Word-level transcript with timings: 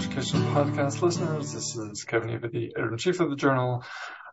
Education 0.00 0.40
Podcast 0.54 1.02
listeners. 1.02 1.52
This 1.52 1.76
is 1.76 2.04
Kevin 2.04 2.30
Eva, 2.30 2.48
the 2.48 2.72
editor 2.74 2.92
in 2.92 2.96
chief 2.96 3.20
of 3.20 3.28
the 3.28 3.36
journal, 3.36 3.84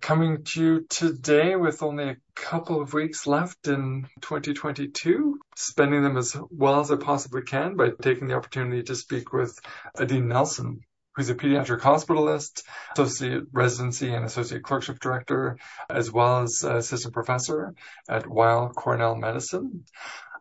coming 0.02 0.46
to 0.46 0.64
you 0.64 0.86
today 0.88 1.57
with 1.57 1.84
only 1.84 2.05
a 2.05 2.18
couple 2.36 2.82
of 2.82 2.93
weeks 2.93 3.28
left 3.28 3.68
in 3.68 4.07
2022, 4.21 5.38
spending 5.57 6.04
them 6.04 6.16
as 6.16 6.38
well 6.52 6.80
as 6.80 6.89
I 6.89 6.96
possibly 6.96 7.42
can 7.42 7.75
by 7.75 7.89
taking 8.02 8.30
the 8.30 8.36
opportunity 8.36 8.84
to 8.84 8.96
speak 8.96 9.34
with 9.34 9.60
Adine 9.98 10.30
Nelson, 10.30 10.80
who's 11.18 11.30
a 11.30 11.36
pediatric 11.36 11.82
hospitalist, 11.82 12.64
associate 12.93 13.43
residency 13.52 14.14
and 14.14 14.24
associate 14.24 14.64
clerkship 14.64 15.02
director, 15.02 15.57
as 15.89 16.10
well 16.10 16.43
as 16.43 16.64
assistant 16.64 17.14
professor 17.14 17.74
at 18.07 18.25
Weill 18.25 18.70
Cornell 18.70 19.15
Medicine. 19.15 19.84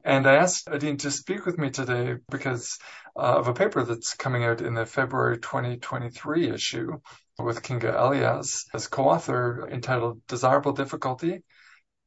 And 0.06 0.28
I 0.28 0.36
asked 0.36 0.68
Adine 0.70 0.98
to 0.98 1.10
speak 1.10 1.46
with 1.46 1.58
me 1.58 1.70
today 1.70 2.14
because 2.30 2.78
uh, 3.16 3.38
of 3.38 3.48
a 3.48 3.54
paper 3.54 3.82
that's 3.82 4.14
coming 4.14 4.44
out 4.44 4.60
in 4.60 4.72
the 4.74 4.86
February 4.86 5.38
2023 5.38 6.48
issue 6.48 7.00
with 7.40 7.64
Kinga 7.64 7.92
Eliasz 7.92 8.66
as 8.72 8.86
co-author 8.86 9.68
entitled 9.68 10.24
Desirable 10.28 10.70
Difficulty, 10.70 11.42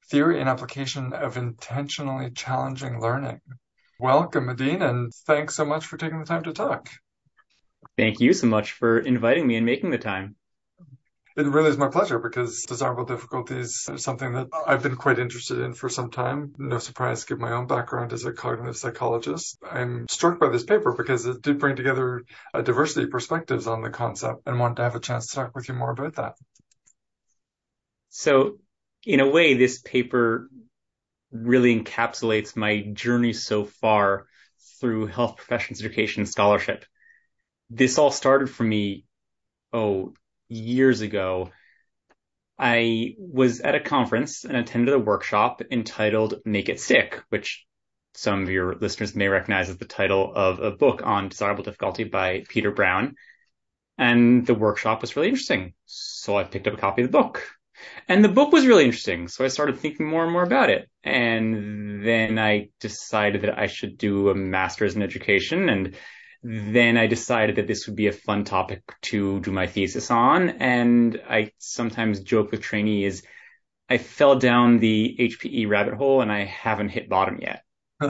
Theory 0.10 0.40
and 0.40 0.48
Application 0.48 1.12
of 1.12 1.36
Intentionally 1.36 2.32
Challenging 2.32 3.02
Learning. 3.02 3.42
Welcome, 4.00 4.48
Adine, 4.48 4.82
and 4.82 5.12
thanks 5.28 5.56
so 5.56 5.66
much 5.66 5.86
for 5.86 5.98
taking 5.98 6.20
the 6.20 6.26
time 6.26 6.44
to 6.44 6.54
talk. 6.54 6.90
Thank 7.98 8.22
you 8.22 8.32
so 8.32 8.48
much 8.48 8.72
for 8.72 9.00
inviting 9.00 9.46
me 9.46 9.58
and 9.58 9.66
making 9.66 9.90
the 9.90 9.98
time. 9.98 10.38
It 11.40 11.48
really 11.48 11.70
is 11.70 11.78
my 11.78 11.88
pleasure 11.88 12.20
because 12.20 12.64
desirable 12.64 13.06
difficulties 13.06 13.88
is 13.90 14.04
something 14.04 14.34
that 14.34 14.48
I've 14.68 14.84
been 14.84 14.98
quite 14.98 15.20
interested 15.20 15.60
in 15.60 15.74
for 15.74 15.88
some 15.88 16.12
time. 16.12 16.54
No 16.58 16.80
surprise, 16.80 17.24
given 17.24 17.42
my 17.42 17.54
own 17.54 17.66
background 17.66 18.12
as 18.12 18.26
a 18.26 18.34
cognitive 18.34 18.76
psychologist. 18.76 19.58
I'm 19.64 20.06
struck 20.10 20.38
by 20.38 20.50
this 20.50 20.66
paper 20.66 20.92
because 20.92 21.26
it 21.26 21.42
did 21.42 21.58
bring 21.58 21.78
together 21.78 22.24
a 22.54 22.62
diversity 22.62 23.06
of 23.06 23.12
perspectives 23.12 23.68
on 23.68 23.82
the 23.82 23.90
concept 23.90 24.42
and 24.48 24.60
wanted 24.60 24.76
to 24.78 24.84
have 24.84 24.96
a 24.96 25.00
chance 25.00 25.28
to 25.28 25.36
talk 25.36 25.56
with 25.56 25.70
you 25.70 25.76
more 25.76 25.92
about 25.92 26.16
that. 26.16 26.34
So, 28.10 28.58
in 29.06 29.22
a 29.22 29.30
way, 29.30 29.54
this 29.54 29.80
paper 29.80 30.50
really 31.32 31.80
encapsulates 31.80 32.58
my 32.58 32.82
journey 32.82 33.32
so 33.32 33.64
far 33.64 34.26
through 34.82 35.08
health 35.08 35.38
professions 35.38 35.80
education 35.80 36.26
scholarship. 36.26 36.84
This 37.70 37.98
all 37.98 38.12
started 38.12 38.50
for 38.50 38.64
me, 38.66 39.06
oh, 39.72 40.14
years 40.50 41.02
ago, 41.02 41.52
I 42.58 43.16
was 43.18 43.62
at 43.62 43.76
a 43.76 43.80
conference 43.80 44.44
and 44.44 44.58
attended 44.58 44.94
a 44.94 45.00
workshop 45.00 45.62
entitled 45.72 46.42
Make 46.44 46.68
It 46.68 46.82
Stick, 46.82 47.24
which 47.30 47.66
some 48.16 48.44
of 48.44 48.50
your 48.50 48.76
listeners 48.76 49.16
may 49.16 49.30
recognize 49.30 49.70
as 49.70 49.78
the 49.78 49.86
title 49.86 50.34
of 50.36 50.60
a 50.60 50.72
book 50.72 51.02
on 51.06 51.30
desirable 51.30 51.64
difficulty 51.64 52.04
by 52.04 52.44
Peter 52.50 52.72
Brown. 52.72 53.16
And 53.98 54.46
the 54.46 54.56
workshop 54.56 55.02
was 55.02 55.16
really 55.16 55.30
interesting. 55.30 55.74
So 55.86 56.38
I 56.38 56.44
picked 56.44 56.68
up 56.68 56.74
a 56.74 56.78
copy 56.78 57.04
of 57.04 57.12
the 57.12 57.18
book. 57.18 57.44
And 58.10 58.24
the 58.24 58.30
book 58.30 58.52
was 58.52 58.66
really 58.66 58.84
interesting. 58.84 59.30
So 59.30 59.46
I 59.46 59.48
started 59.48 59.80
thinking 59.80 60.06
more 60.06 60.24
and 60.24 60.34
more 60.34 60.44
about 60.44 60.70
it. 60.70 60.90
And 61.04 62.06
then 62.06 62.38
I 62.38 62.70
decided 62.82 63.44
that 63.44 63.58
I 63.58 63.68
should 63.68 63.98
do 63.98 64.30
a 64.30 64.36
master's 64.36 64.96
in 64.96 65.02
education 65.02 65.70
and 65.70 65.96
then 66.42 66.98
I 66.98 67.08
decided 67.08 67.58
that 67.58 67.68
this 67.68 67.88
would 67.88 67.96
be 67.96 68.08
a 68.08 68.14
fun 68.14 68.46
topic 68.46 68.82
to 69.04 69.40
do 69.42 69.52
my 69.52 69.68
thesis 69.68 70.10
on. 70.10 70.50
And 70.50 71.22
I 71.30 71.52
sometimes 71.58 72.22
joke 72.22 72.52
with 72.52 72.62
trainees, 72.62 73.24
I 73.90 73.98
fell 73.98 74.38
down 74.38 74.80
the 74.80 75.16
HPE 75.20 75.68
rabbit 75.68 75.96
hole 75.96 76.22
and 76.22 76.32
I 76.32 76.46
haven't 76.46 76.90
hit 76.90 77.10
bottom 77.10 77.40
yet. 77.42 77.64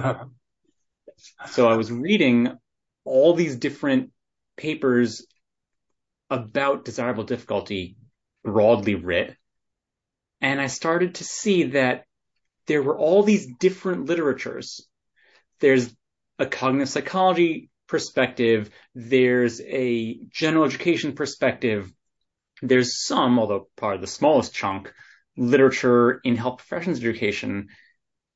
so 1.47 1.67
I 1.67 1.75
was 1.75 1.91
reading 1.91 2.55
all 3.03 3.33
these 3.33 3.55
different 3.55 4.11
papers 4.57 5.25
about 6.29 6.85
desirable 6.85 7.23
difficulty 7.23 7.97
broadly 8.43 8.95
writ. 8.95 9.35
And 10.41 10.61
I 10.61 10.67
started 10.67 11.15
to 11.15 11.23
see 11.23 11.63
that 11.63 12.03
there 12.67 12.83
were 12.83 12.97
all 12.97 13.23
these 13.23 13.47
different 13.47 14.05
literatures. 14.05 14.87
There's 15.59 15.91
a 16.37 16.45
cognitive 16.45 16.89
psychology 16.89 17.69
perspective. 17.89 18.69
There's 18.95 19.59
a 19.61 20.19
general 20.31 20.63
education 20.63 21.13
perspective. 21.13 21.91
There's 22.61 23.03
some, 23.03 23.39
although 23.39 23.67
probably 23.75 23.99
the 23.99 24.07
smallest 24.07 24.53
chunk, 24.53 24.93
literature 25.35 26.21
in 26.23 26.35
health 26.35 26.57
professions 26.57 26.99
education. 26.99 27.69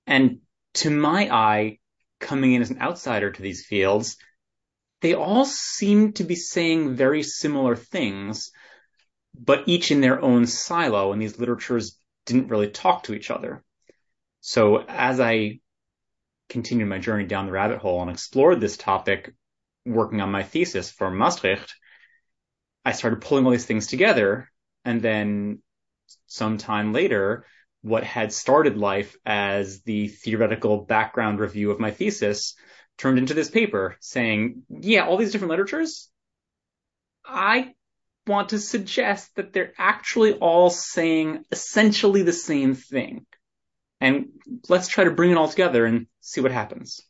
And 0.08 0.40
to 0.76 0.90
my 0.90 1.34
eye, 1.34 1.80
coming 2.20 2.54
in 2.54 2.62
as 2.62 2.72
an 2.72 2.82
outsider 2.82 3.32
to 3.32 3.42
these 3.42 3.66
fields, 3.66 4.18
they 5.02 5.14
all 5.14 5.46
seem 5.46 6.14
to 6.14 6.24
be 6.24 6.36
saying 6.36 6.96
very 6.96 7.24
similar 7.24 7.76
things, 7.76 8.52
but 9.38 9.64
each 9.68 9.92
in 9.92 10.02
their 10.02 10.22
own 10.22 10.48
silo, 10.48 11.12
and 11.12 11.22
these 11.22 11.38
literatures 11.38 12.00
didn't 12.26 12.48
really 12.48 12.70
talk 12.70 13.04
to 13.04 13.14
each 13.14 13.30
other. 13.30 13.64
So 14.40 14.78
as 14.88 15.20
I 15.20 15.60
continued 16.50 16.88
my 16.88 17.00
journey 17.00 17.26
down 17.26 17.46
the 17.48 17.52
rabbit 17.52 17.80
hole 17.80 18.02
and 18.02 18.10
explored 18.10 18.62
this 18.62 18.78
topic, 18.78 19.34
working 19.86 20.22
on 20.22 20.32
my 20.32 20.44
thesis 20.44 20.92
for 20.92 21.10
Maastricht, 21.10 21.76
I 22.86 22.92
started 22.92 23.22
pulling 23.22 23.46
all 23.46 23.52
these 23.52 23.66
things 23.66 23.88
together. 23.88 24.50
And 24.86 25.02
then 25.02 25.60
sometime 26.28 26.94
later, 26.94 27.46
what 27.82 28.04
had 28.04 28.32
started 28.32 28.78
life 28.78 29.16
as 29.26 29.82
the 29.82 30.08
theoretical 30.08 30.86
background 30.86 31.40
review 31.40 31.72
of 31.72 31.80
my 31.80 31.92
thesis 31.92 32.56
turned 32.98 33.18
into 33.18 33.34
this 33.34 33.50
paper 33.50 33.98
saying, 34.00 34.64
yeah, 34.70 35.06
all 35.06 35.18
these 35.18 35.32
different 35.32 35.52
literatures, 35.52 36.10
I 37.26 37.74
want 38.28 38.50
to 38.50 38.60
suggest 38.60 39.36
that 39.36 39.54
they're 39.54 39.74
actually 39.78 40.34
all 40.34 40.70
saying 40.70 41.44
essentially 41.52 42.24
the 42.24 42.34
same 42.34 42.76
thing. 42.76 43.26
And 44.00 44.28
let's 44.70 44.88
try 44.88 45.06
to 45.06 45.12
bring 45.12 45.32
it 45.32 45.38
all 45.38 45.48
together 45.48 45.86
and 45.86 46.08
see 46.22 46.42
what 46.42 46.52
happens. 46.52 47.02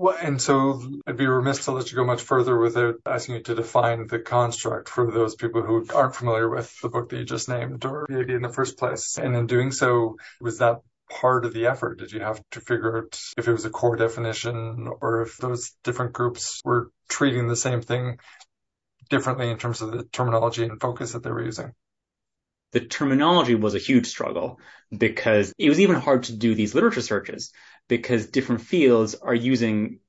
Well, 0.00 0.16
and 0.22 0.40
so 0.40 0.80
I'd 1.08 1.16
be 1.16 1.26
remiss 1.26 1.64
to 1.64 1.72
let 1.72 1.90
you 1.90 1.96
go 1.96 2.04
much 2.04 2.22
further 2.22 2.56
without 2.56 3.00
asking 3.04 3.34
you 3.34 3.42
to 3.42 3.56
define 3.56 4.06
the 4.06 4.20
construct 4.20 4.88
for 4.88 5.10
those 5.10 5.34
people 5.34 5.62
who 5.62 5.84
aren't 5.92 6.14
familiar 6.14 6.48
with 6.48 6.72
the 6.80 6.88
book 6.88 7.08
that 7.08 7.16
you 7.16 7.24
just 7.24 7.48
named 7.48 7.84
or 7.84 8.06
the 8.08 8.20
idea 8.20 8.36
in 8.36 8.42
the 8.42 8.48
first 8.48 8.78
place. 8.78 9.18
And 9.18 9.34
in 9.34 9.48
doing 9.48 9.72
so, 9.72 10.16
was 10.40 10.58
that 10.58 10.82
part 11.10 11.44
of 11.44 11.52
the 11.52 11.66
effort? 11.66 11.98
Did 11.98 12.12
you 12.12 12.20
have 12.20 12.40
to 12.52 12.60
figure 12.60 12.98
out 12.98 13.20
if 13.36 13.48
it 13.48 13.52
was 13.52 13.64
a 13.64 13.70
core 13.70 13.96
definition 13.96 14.88
or 15.00 15.22
if 15.22 15.36
those 15.38 15.72
different 15.82 16.12
groups 16.12 16.60
were 16.64 16.92
treating 17.08 17.48
the 17.48 17.56
same 17.56 17.82
thing 17.82 18.20
differently 19.10 19.50
in 19.50 19.58
terms 19.58 19.82
of 19.82 19.90
the 19.90 20.04
terminology 20.04 20.62
and 20.62 20.80
focus 20.80 21.12
that 21.12 21.24
they 21.24 21.30
were 21.32 21.44
using? 21.44 21.72
The 22.72 22.80
terminology 22.80 23.54
was 23.54 23.74
a 23.74 23.78
huge 23.78 24.06
struggle 24.06 24.60
because 24.96 25.52
it 25.58 25.68
was 25.68 25.80
even 25.80 25.96
hard 25.96 26.24
to 26.24 26.36
do 26.36 26.54
these 26.54 26.74
literature 26.74 27.00
searches 27.00 27.52
because 27.88 28.26
different 28.26 28.62
fields 28.62 29.14
are 29.14 29.34
using 29.34 30.00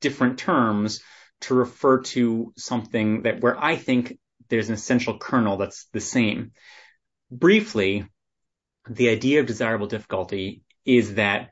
different 0.00 0.38
terms 0.38 1.00
to 1.42 1.54
refer 1.54 2.00
to 2.00 2.52
something 2.56 3.22
that 3.22 3.40
where 3.40 3.58
I 3.62 3.76
think 3.76 4.18
there's 4.48 4.68
an 4.68 4.74
essential 4.74 5.18
kernel 5.18 5.56
that's 5.56 5.86
the 5.92 6.00
same. 6.00 6.52
Briefly, 7.30 8.06
the 8.88 9.08
idea 9.08 9.40
of 9.40 9.46
desirable 9.46 9.86
difficulty 9.86 10.62
is 10.84 11.14
that 11.14 11.50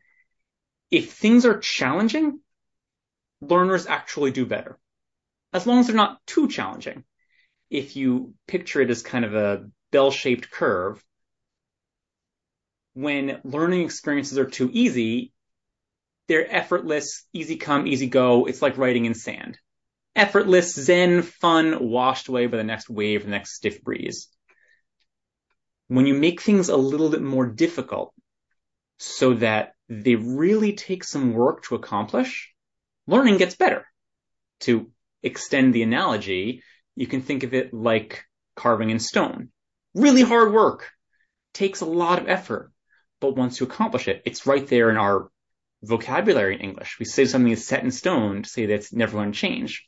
if 0.90 1.12
things 1.12 1.46
are 1.46 1.58
challenging, 1.58 2.40
learners 3.40 3.86
actually 3.86 4.32
do 4.32 4.44
better. 4.44 4.78
As 5.52 5.66
long 5.66 5.78
as 5.78 5.86
they're 5.86 5.96
not 5.96 6.24
too 6.26 6.48
challenging. 6.48 7.04
If 7.70 7.94
you 7.96 8.34
picture 8.48 8.80
it 8.80 8.90
as 8.90 9.02
kind 9.02 9.24
of 9.24 9.34
a 9.34 9.70
bell-shaped 9.90 10.50
curve, 10.50 11.02
when 12.94 13.40
learning 13.44 13.82
experiences 13.82 14.38
are 14.38 14.46
too 14.46 14.70
easy, 14.72 15.32
they're 16.28 16.52
effortless, 16.52 17.24
easy 17.32 17.56
come, 17.56 17.86
easy 17.86 18.06
go. 18.06 18.46
It's 18.46 18.62
like 18.62 18.78
writing 18.78 19.04
in 19.04 19.14
sand. 19.14 19.58
Effortless, 20.14 20.74
zen, 20.74 21.22
fun, 21.22 21.88
washed 21.88 22.28
away 22.28 22.46
by 22.46 22.56
the 22.56 22.64
next 22.64 22.90
wave, 22.90 23.24
the 23.24 23.30
next 23.30 23.54
stiff 23.54 23.82
breeze. 23.82 24.28
When 25.88 26.06
you 26.06 26.14
make 26.14 26.40
things 26.40 26.68
a 26.68 26.76
little 26.76 27.10
bit 27.10 27.22
more 27.22 27.46
difficult 27.46 28.12
so 28.98 29.34
that 29.34 29.72
they 29.88 30.14
really 30.14 30.74
take 30.74 31.04
some 31.04 31.32
work 31.32 31.64
to 31.64 31.74
accomplish, 31.74 32.52
learning 33.06 33.38
gets 33.38 33.56
better. 33.56 33.86
To 34.60 34.90
extend 35.22 35.74
the 35.74 35.82
analogy, 35.82 36.62
you 36.94 37.06
can 37.06 37.22
think 37.22 37.44
of 37.44 37.54
it 37.54 37.72
like 37.72 38.24
carving 38.56 38.90
in 38.90 38.98
stone 38.98 39.50
really 39.94 40.22
hard 40.22 40.52
work, 40.52 40.90
takes 41.52 41.80
a 41.80 41.86
lot 41.86 42.20
of 42.20 42.28
effort. 42.28 42.72
But 43.20 43.36
once 43.36 43.60
you 43.60 43.66
accomplish 43.66 44.08
it, 44.08 44.22
it's 44.24 44.46
right 44.46 44.66
there 44.66 44.90
in 44.90 44.96
our 44.96 45.30
vocabulary 45.82 46.54
in 46.54 46.60
English. 46.60 46.98
We 46.98 47.04
say 47.04 47.24
something 47.24 47.52
is 47.52 47.66
set 47.66 47.84
in 47.84 47.90
stone 47.90 48.42
to 48.42 48.48
say 48.48 48.66
that 48.66 48.74
it's 48.74 48.92
never 48.92 49.12
going 49.12 49.32
to 49.32 49.38
change. 49.38 49.86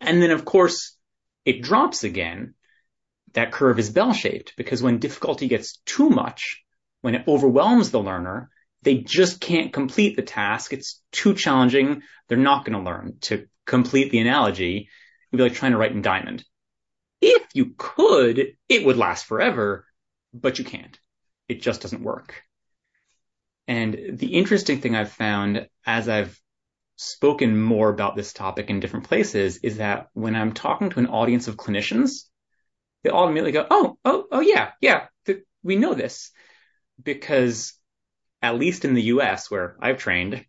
And 0.00 0.22
then, 0.22 0.30
of 0.30 0.44
course, 0.44 0.96
it 1.44 1.62
drops 1.62 2.04
again. 2.04 2.54
That 3.32 3.52
curve 3.52 3.78
is 3.78 3.90
bell 3.90 4.14
shaped 4.14 4.54
because 4.56 4.82
when 4.82 4.98
difficulty 4.98 5.46
gets 5.46 5.78
too 5.84 6.08
much, 6.08 6.62
when 7.02 7.14
it 7.14 7.28
overwhelms 7.28 7.90
the 7.90 8.00
learner, 8.00 8.50
they 8.82 8.96
just 8.98 9.40
can't 9.40 9.72
complete 9.72 10.16
the 10.16 10.22
task. 10.22 10.72
It's 10.72 11.02
too 11.12 11.34
challenging. 11.34 12.02
They're 12.28 12.38
not 12.38 12.64
going 12.64 12.78
to 12.78 12.84
learn. 12.84 13.16
To 13.22 13.46
complete 13.66 14.10
the 14.10 14.20
analogy, 14.20 14.88
It'd 15.30 15.38
be 15.38 15.42
like 15.42 15.58
trying 15.58 15.72
to 15.72 15.78
write 15.78 15.92
in 15.92 16.02
diamond. 16.02 16.44
If 17.28 17.48
you 17.54 17.74
could, 17.76 18.56
it 18.68 18.84
would 18.84 18.96
last 18.96 19.26
forever, 19.26 19.84
but 20.32 20.60
you 20.60 20.64
can't. 20.64 20.96
It 21.48 21.60
just 21.60 21.80
doesn't 21.80 22.02
work. 22.02 22.42
And 23.66 24.16
the 24.18 24.34
interesting 24.34 24.80
thing 24.80 24.94
I've 24.94 25.10
found 25.10 25.68
as 25.84 26.08
I've 26.08 26.40
spoken 26.94 27.60
more 27.60 27.88
about 27.88 28.14
this 28.14 28.32
topic 28.32 28.70
in 28.70 28.78
different 28.78 29.08
places 29.08 29.58
is 29.58 29.78
that 29.78 30.08
when 30.12 30.36
I'm 30.36 30.52
talking 30.52 30.88
to 30.90 31.00
an 31.00 31.08
audience 31.08 31.48
of 31.48 31.56
clinicians, 31.56 32.28
they 33.02 33.10
all 33.10 33.26
immediately 33.26 33.52
go, 33.52 33.66
"Oh, 33.68 33.98
oh, 34.04 34.26
oh, 34.30 34.40
yeah, 34.40 34.70
yeah, 34.80 35.06
th- 35.26 35.42
we 35.64 35.74
know 35.74 35.94
this," 35.94 36.30
because 37.02 37.72
at 38.40 38.56
least 38.56 38.84
in 38.84 38.94
the 38.94 39.02
U.S. 39.14 39.50
where 39.50 39.76
I've 39.80 39.98
trained, 39.98 40.46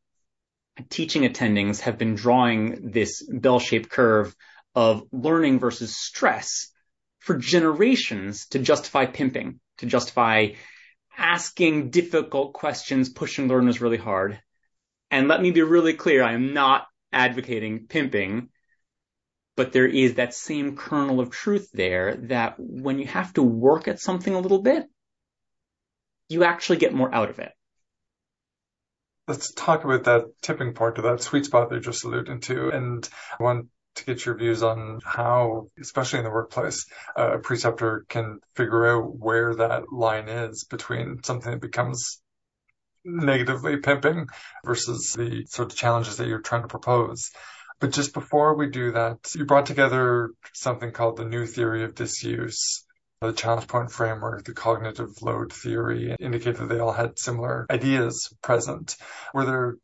teaching 0.90 1.24
attendings 1.24 1.82
have 1.82 1.98
been 1.98 2.14
drawing 2.14 2.92
this 2.92 3.28
bell-shaped 3.28 3.90
curve 3.90 4.36
of 4.78 5.08
learning 5.12 5.58
versus 5.58 5.98
stress 5.98 6.72
for 7.18 7.36
generations 7.36 8.46
to 8.46 8.60
justify 8.60 9.08
pimping, 9.08 9.60
to 9.80 9.88
justify 9.88 10.50
asking 11.18 11.90
difficult 11.90 12.54
questions, 12.54 13.10
pushing 13.10 13.48
learners 13.48 13.82
really 13.82 13.98
hard. 13.98 14.40
And 15.10 15.28
let 15.28 15.42
me 15.42 15.50
be 15.50 15.64
really 15.64 15.96
clear, 15.96 16.24
I 16.24 16.34
am 16.34 16.54
not 16.54 16.86
advocating 17.12 17.88
pimping, 17.88 18.50
but 19.56 19.72
there 19.72 19.88
is 19.88 20.14
that 20.14 20.36
same 20.36 20.78
kernel 20.78 21.22
of 21.22 21.32
truth 21.32 21.72
there 21.74 22.16
that 22.28 22.60
when 22.60 23.00
you 23.00 23.08
have 23.08 23.34
to 23.34 23.42
work 23.42 23.88
at 23.88 24.00
something 24.00 24.36
a 24.36 24.40
little 24.40 24.62
bit, 24.62 24.86
you 26.30 26.44
actually 26.44 26.78
get 26.78 26.94
more 26.94 27.12
out 27.12 27.32
of 27.32 27.40
it. 27.40 27.52
Let's 29.28 29.52
talk 29.54 29.86
about 29.86 30.04
that 30.04 30.26
tipping 30.44 30.74
point 30.74 31.00
or 31.00 31.02
that 31.02 31.24
sweet 31.24 31.46
spot 31.46 31.70
that 31.70 31.76
you're 31.78 31.82
just 31.82 32.04
alluding 32.04 32.42
to. 32.42 32.70
And 32.70 33.10
I 33.40 33.44
want 33.44 33.70
to 33.98 34.06
get 34.06 34.26
your 34.26 34.36
views 34.36 34.64
on 34.64 35.00
how, 35.04 35.68
especially 35.80 36.20
in 36.20 36.26
the 36.26 36.32
workplace, 36.32 36.86
a 37.16 37.38
preceptor 37.38 38.06
can 38.08 38.40
figure 38.56 38.86
out 38.88 39.16
where 39.18 39.56
that 39.56 39.92
line 39.92 40.30
is 40.30 40.64
between 40.64 41.22
something 41.24 41.52
that 41.52 41.62
becomes 41.62 42.22
negatively 43.04 43.78
pimping 43.78 44.28
versus 44.66 45.14
the 45.14 45.46
sort 45.48 45.72
of 45.72 45.78
challenges 45.78 46.18
that 46.18 46.28
you're 46.28 46.42
trying 46.42 46.64
to 46.64 46.68
propose. 46.68 47.32
But 47.80 47.92
just 47.92 48.14
before 48.14 48.56
we 48.56 48.70
do 48.70 48.92
that, 48.94 49.18
you 49.36 49.46
brought 49.46 49.68
together 49.68 50.32
something 50.54 50.92
called 50.92 51.18
the 51.18 51.26
new 51.26 51.46
theory 51.46 51.84
of 51.84 51.96
disuse. 51.96 52.84
The 53.22 53.34
challenge 53.34 53.68
point 53.68 53.92
framework, 53.92 54.44
the 54.46 54.54
cognitive 54.54 55.22
load 55.24 55.52
theory 55.52 56.16
indicate 56.20 56.58
that 56.58 56.70
they 56.70 56.80
all 56.80 56.92
had 56.92 57.18
similar 57.18 57.66
ideas 57.70 58.32
present. 58.44 58.96
Were 59.34 59.46
there 59.46 59.76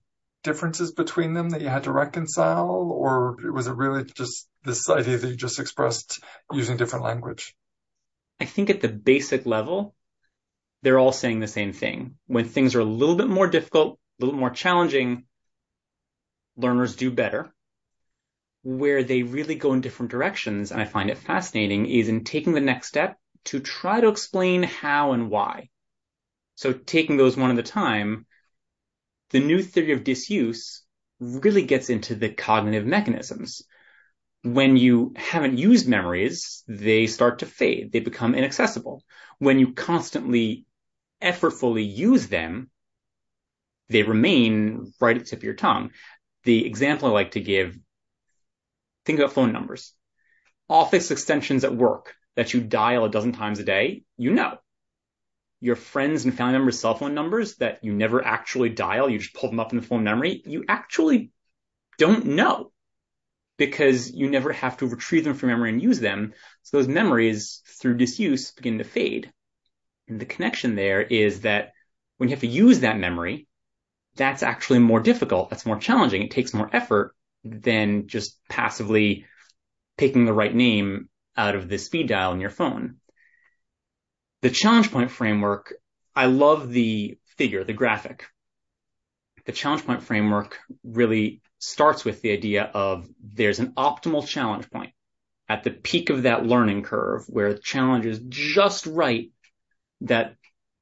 differences 0.43 0.91
between 0.91 1.33
them 1.33 1.49
that 1.51 1.61
you 1.61 1.67
had 1.67 1.83
to 1.83 1.91
reconcile, 1.91 2.69
or 2.69 3.37
was 3.51 3.67
it 3.67 3.75
really 3.75 4.03
just 4.03 4.47
this 4.63 4.89
idea 4.89 5.17
that 5.17 5.27
you 5.27 5.35
just 5.35 5.59
expressed 5.59 6.21
using 6.51 6.77
different 6.77 7.05
language? 7.05 7.55
I 8.39 8.45
think 8.45 8.69
at 8.69 8.81
the 8.81 8.89
basic 8.89 9.45
level, 9.45 9.95
they're 10.81 10.99
all 10.99 11.13
saying 11.13 11.39
the 11.39 11.47
same 11.47 11.71
thing. 11.71 12.15
When 12.27 12.45
things 12.45 12.75
are 12.75 12.81
a 12.81 12.85
little 12.85 13.15
bit 13.15 13.29
more 13.29 13.47
difficult, 13.47 13.99
a 14.19 14.25
little 14.25 14.39
more 14.39 14.49
challenging, 14.49 15.23
learners 16.57 16.95
do 16.95 17.09
better. 17.09 17.53
Where 18.63 19.03
they 19.03 19.23
really 19.23 19.55
go 19.55 19.73
in 19.73 19.81
different 19.81 20.11
directions, 20.11 20.71
and 20.71 20.81
I 20.81 20.85
find 20.85 21.09
it 21.09 21.17
fascinating, 21.17 21.85
is 21.85 22.09
in 22.09 22.23
taking 22.23 22.53
the 22.53 22.61
next 22.61 22.87
step 22.87 23.17
to 23.45 23.59
try 23.59 24.01
to 24.01 24.09
explain 24.09 24.63
how 24.63 25.13
and 25.13 25.29
why. 25.29 25.69
So 26.55 26.73
taking 26.73 27.17
those 27.17 27.35
one 27.35 27.51
at 27.51 27.59
a 27.59 27.63
time, 27.63 28.25
the 29.33 29.39
new 29.39 29.61
theory 29.61 29.91
of 29.91 30.03
disuse 30.03 30.83
really 31.19 31.63
gets 31.63 31.89
into 31.89 32.15
the 32.15 32.29
cognitive 32.29 32.85
mechanisms. 32.85 33.63
When 34.43 34.77
you 34.77 35.13
haven't 35.15 35.57
used 35.57 35.87
memories, 35.87 36.63
they 36.67 37.07
start 37.07 37.39
to 37.39 37.47
fade. 37.47 37.91
They 37.91 37.99
become 37.99 38.35
inaccessible. 38.35 39.03
When 39.39 39.57
you 39.57 39.73
constantly, 39.73 40.65
effortfully 41.21 41.83
use 41.83 42.27
them, 42.27 42.69
they 43.89 44.03
remain 44.03 44.93
right 45.01 45.17
at 45.17 45.23
the 45.23 45.29
tip 45.29 45.39
of 45.39 45.43
your 45.43 45.55
tongue. 45.55 45.91
The 46.43 46.65
example 46.65 47.09
I 47.09 47.11
like 47.11 47.31
to 47.31 47.39
give, 47.39 47.77
think 49.05 49.17
about 49.17 49.33
phone 49.33 49.51
numbers. 49.51 49.93
Office 50.69 51.09
extensions 51.09 51.63
at 51.63 51.75
work 51.75 52.13
that 52.35 52.53
you 52.53 52.61
dial 52.61 53.05
a 53.05 53.09
dozen 53.09 53.31
times 53.31 53.59
a 53.59 53.63
day, 53.63 54.03
you 54.15 54.31
know 54.31 54.57
your 55.63 55.77
friends 55.77 56.25
and 56.25 56.35
family 56.35 56.51
members' 56.51 56.81
cell 56.81 56.93
phone 56.93 57.13
numbers 57.13 57.55
that 57.55 57.81
you 57.85 57.93
never 57.93 58.21
actually 58.21 58.67
dial, 58.67 59.09
you 59.09 59.17
just 59.17 59.33
pull 59.33 59.49
them 59.49 59.61
up 59.61 59.71
in 59.71 59.79
the 59.79 59.87
phone 59.87 60.03
memory, 60.03 60.43
you 60.45 60.65
actually 60.67 61.31
don't 61.97 62.25
know 62.25 62.73
because 63.55 64.11
you 64.11 64.29
never 64.29 64.51
have 64.51 64.75
to 64.75 64.87
retrieve 64.87 65.23
them 65.23 65.35
from 65.35 65.47
memory 65.47 65.69
and 65.69 65.81
use 65.81 66.01
them. 66.01 66.33
So 66.63 66.75
those 66.75 66.89
memories 66.89 67.61
through 67.79 67.95
disuse 67.95 68.51
begin 68.51 68.79
to 68.79 68.83
fade. 68.83 69.31
And 70.09 70.19
the 70.19 70.25
connection 70.25 70.75
there 70.75 71.01
is 71.01 71.41
that 71.41 71.71
when 72.17 72.27
you 72.27 72.35
have 72.35 72.41
to 72.41 72.47
use 72.47 72.81
that 72.81 72.99
memory, 72.99 73.47
that's 74.17 74.43
actually 74.43 74.79
more 74.79 74.99
difficult. 74.99 75.49
That's 75.49 75.65
more 75.65 75.79
challenging. 75.79 76.23
It 76.23 76.31
takes 76.31 76.53
more 76.53 76.69
effort 76.73 77.15
than 77.45 78.07
just 78.07 78.37
passively 78.49 79.27
picking 79.97 80.25
the 80.25 80.33
right 80.33 80.53
name 80.53 81.07
out 81.37 81.55
of 81.55 81.69
the 81.69 81.77
speed 81.77 82.09
dial 82.09 82.33
in 82.33 82.41
your 82.41 82.49
phone. 82.49 82.97
The 84.43 84.49
challenge 84.49 84.91
point 84.91 85.09
framework, 85.09 85.73
I 86.13 86.25
love 86.25 86.69
the 86.69 87.17
figure, 87.37 87.63
the 87.63 87.71
graphic. 87.71 88.25
The 89.45 89.53
challenge 89.53 89.85
point 89.85 90.03
framework 90.03 90.59
really 90.83 91.41
starts 91.59 92.03
with 92.03 92.21
the 92.21 92.31
idea 92.33 92.63
of 92.63 93.07
there's 93.23 93.59
an 93.59 93.71
optimal 93.77 94.27
challenge 94.27 94.69
point 94.69 94.91
at 95.47 95.63
the 95.63 95.71
peak 95.71 96.09
of 96.09 96.23
that 96.23 96.45
learning 96.45 96.83
curve 96.83 97.23
where 97.27 97.53
the 97.53 97.59
challenge 97.59 98.05
is 98.05 98.19
just 98.27 98.85
right 98.85 99.31
that 100.01 100.35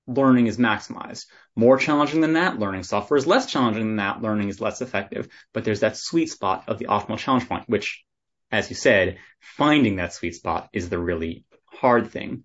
learning 0.08 0.48
is 0.48 0.58
maximized. 0.58 1.28
More 1.56 1.78
challenging 1.78 2.22
than 2.22 2.34
that, 2.34 2.58
learning 2.58 2.82
software 2.82 3.20
is 3.20 3.28
less 3.28 3.46
challenging 3.46 3.86
than 3.86 3.98
that, 3.98 4.24
learning 4.24 4.50
is 4.50 4.60
less 4.60 4.82
effective. 4.82 5.28
But 5.54 5.66
there's 5.66 5.82
that 5.82 5.98
sweet 5.98 6.32
spot 6.32 6.64
of 6.68 6.80
the 6.80 6.86
optimal 6.86 7.20
challenge 7.20 7.48
point, 7.48 7.70
which, 7.70 8.04
as 8.52 8.72
you 8.72 8.76
said, 8.76 9.20
finding 9.40 9.98
that 9.98 10.14
sweet 10.14 10.34
spot 10.34 10.70
is 10.74 10.90
the 10.90 10.98
really 10.98 11.46
hard 11.66 12.10
thing. 12.10 12.44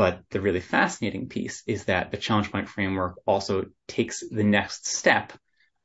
But 0.00 0.22
the 0.30 0.40
really 0.40 0.60
fascinating 0.60 1.28
piece 1.28 1.62
is 1.66 1.84
that 1.84 2.10
the 2.10 2.16
challenge 2.16 2.50
point 2.50 2.70
framework 2.70 3.20
also 3.26 3.66
takes 3.86 4.26
the 4.26 4.44
next 4.44 4.86
step 4.86 5.30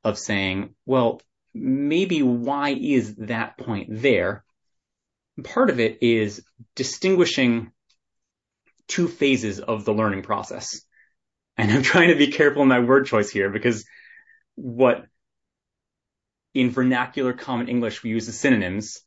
of 0.05 0.17
saying, 0.17 0.73
well, 0.85 1.21
maybe 1.53 2.23
why 2.23 2.69
is 2.69 3.13
that 3.15 3.57
point 3.57 3.89
there? 3.91 4.45
Part 5.43 5.69
of 5.69 5.81
it 5.81 5.97
is 6.01 6.41
distinguishing 6.77 7.73
two 8.87 9.09
phases 9.09 9.59
of 9.59 9.83
the 9.83 9.93
learning 9.93 10.21
process. 10.21 10.79
And 11.57 11.69
I'm 11.69 11.83
trying 11.91 12.07
to 12.07 12.15
be 12.15 12.27
careful 12.27 12.61
in 12.61 12.69
my 12.69 12.79
word 12.79 13.07
choice 13.07 13.29
here 13.29 13.49
because 13.49 13.83
what 14.55 15.03
in 16.53 16.69
vernacular 16.69 17.33
common 17.33 17.67
English 17.67 18.01
we 18.01 18.11
use 18.11 18.29
as 18.29 18.39
synonyms 18.39 19.01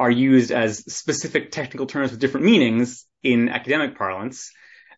are 0.00 0.10
used 0.10 0.50
as 0.50 0.78
specific 0.90 1.52
technical 1.52 1.86
terms 1.86 2.10
with 2.10 2.20
different 2.20 2.46
meanings 2.46 3.04
in 3.22 3.50
academic 3.50 3.98
parlance. 3.98 4.50